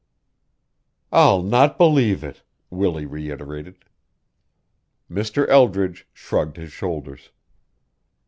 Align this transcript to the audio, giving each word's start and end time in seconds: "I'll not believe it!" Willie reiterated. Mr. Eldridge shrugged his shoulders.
"I'll 1.11 1.43
not 1.43 1.77
believe 1.77 2.23
it!" 2.23 2.41
Willie 2.71 3.05
reiterated. 3.05 3.85
Mr. 5.07 5.47
Eldridge 5.47 6.07
shrugged 6.11 6.57
his 6.57 6.71
shoulders. 6.71 7.29